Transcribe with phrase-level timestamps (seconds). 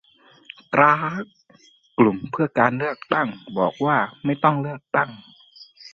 [0.73, 1.23] กร๊าก-
[1.99, 5.09] กลุ่มเพื่อการเลือกตั้ง บอกว่าไม่ต้องเลือกตั้ง